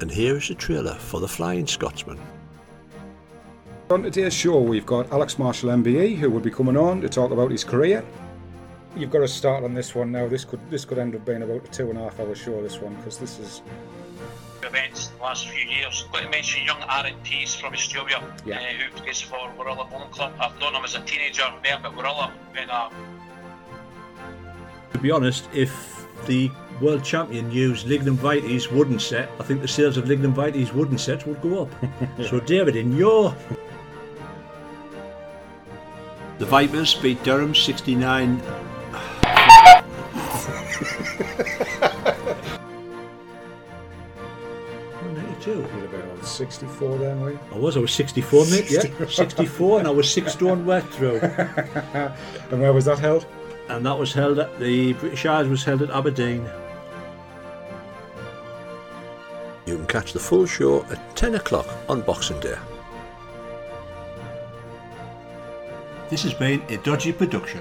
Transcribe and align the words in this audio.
And 0.00 0.10
here 0.10 0.36
is 0.36 0.48
the 0.48 0.54
trailer 0.54 0.94
for 0.94 1.20
The 1.20 1.28
Flying 1.28 1.66
Scotsman. 1.66 2.18
On 3.90 4.02
today's 4.02 4.34
show, 4.34 4.60
we've 4.60 4.86
got 4.86 5.10
Alex 5.12 5.38
Marshall 5.38 5.70
MBE, 5.70 6.16
who 6.16 6.30
will 6.30 6.40
be 6.40 6.50
coming 6.50 6.76
on 6.76 7.00
to 7.02 7.08
talk 7.08 7.30
about 7.30 7.50
his 7.50 7.64
career. 7.64 8.04
You've 8.96 9.10
got 9.10 9.20
to 9.20 9.28
start 9.28 9.62
on 9.64 9.74
this 9.74 9.94
one 9.94 10.10
now. 10.12 10.28
This 10.28 10.44
could 10.44 10.60
this 10.70 10.84
could 10.84 10.98
end 10.98 11.14
up 11.16 11.24
being 11.24 11.42
about 11.42 11.64
a 11.64 11.70
two 11.70 11.90
and 11.90 11.98
a 11.98 12.02
half 12.02 12.18
hour 12.20 12.34
show. 12.34 12.62
This 12.62 12.80
one 12.80 12.94
because 12.94 13.18
this 13.18 13.38
is 13.38 13.60
events 14.62 15.08
the 15.08 15.22
last 15.22 15.48
few 15.48 15.68
years. 15.68 16.06
Got 16.12 16.22
to 16.22 16.28
mention 16.30 16.64
young 16.64 16.80
Aaron 16.88 17.14
Peace 17.24 17.54
from 17.54 17.72
Australia, 17.74 18.22
Yeah. 18.46 18.56
uh, 18.58 18.60
who 18.60 18.90
plays 19.00 19.20
for 19.20 19.36
Warilla 19.58 19.84
Bowling 19.90 20.08
Club. 20.10 20.32
I've 20.40 20.58
known 20.60 20.74
him 20.74 20.84
as 20.84 20.94
a 20.94 21.00
teenager 21.02 21.42
there 21.62 21.74
at 21.74 21.82
Warilla 21.94 22.30
when 22.52 22.70
uh, 22.70 22.88
To 24.92 24.98
be 24.98 25.10
honest, 25.10 25.48
if 25.52 26.06
the 26.26 26.50
world 26.80 27.04
champion 27.04 27.50
used 27.50 27.86
Lignum 27.86 28.16
Vitae 28.16 28.66
wooden 28.72 28.98
set, 28.98 29.30
I 29.38 29.42
think 29.42 29.60
the 29.60 29.68
sales 29.68 29.96
of 29.96 30.04
Lignum 30.04 30.32
Vitae 30.32 30.72
wooden 30.72 30.98
sets 30.98 31.24
would 31.26 31.40
go 31.40 31.62
up. 31.62 31.70
so, 32.28 32.40
David, 32.40 32.76
in 32.76 32.96
your. 32.96 33.34
The 36.38 36.46
Vipers 36.46 36.94
beat 36.94 37.22
Durham 37.22 37.54
69. 37.54 38.42
Ninety-two. 45.02 45.50
you'd 45.50 45.62
have 45.68 45.90
been 45.90 46.00
about 46.00 46.24
64 46.24 46.98
then, 46.98 47.20
were 47.20 47.30
you? 47.32 47.40
I 47.52 47.58
was, 47.58 47.76
I 47.76 47.80
was 47.80 47.92
64, 47.92 48.46
mate, 48.46 48.70
yeah. 48.70 49.06
64, 49.06 49.78
and 49.78 49.88
I 49.88 49.90
was 49.90 50.10
six 50.10 50.32
stone 50.32 50.66
wet 50.66 50.86
through. 50.90 51.20
And 51.20 52.60
where 52.60 52.72
was 52.72 52.86
that 52.86 52.98
held? 52.98 53.26
And 53.68 53.86
that 53.86 53.98
was 53.98 54.12
held 54.12 54.38
at 54.38 54.58
the 54.58 54.92
British 54.94 55.24
Isles 55.24 55.48
was 55.48 55.64
held 55.64 55.82
at 55.82 55.90
Aberdeen. 55.90 56.48
You 59.74 59.78
can 59.78 59.88
catch 59.88 60.12
the 60.12 60.20
full 60.20 60.46
show 60.46 60.84
at 60.84 61.16
10 61.16 61.34
o'clock 61.34 61.66
on 61.88 62.02
Boxing 62.02 62.38
Day. 62.38 62.54
This 66.08 66.22
has 66.22 66.32
been 66.32 66.62
a 66.68 66.76
dodgy 66.76 67.12
production. 67.12 67.60